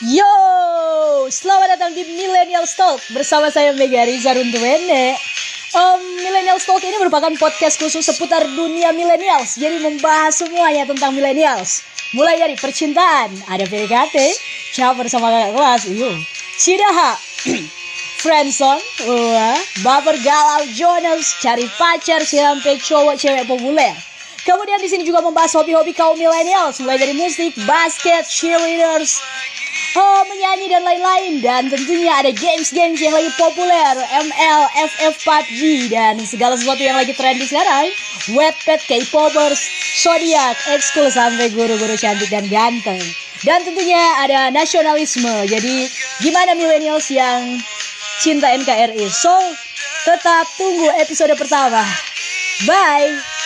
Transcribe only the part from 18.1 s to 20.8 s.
friendzone, wah, baper galau